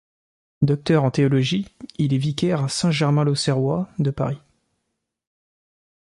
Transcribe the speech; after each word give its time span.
Docteur 0.63 1.03
en 1.03 1.11
théologie, 1.11 1.67
il 1.99 2.11
est 2.15 2.17
vicaire 2.17 2.63
à 2.63 2.69
Saint-Germain-l'Auxerrois 2.69 3.87
de 3.99 4.09
Paris. 4.09 4.41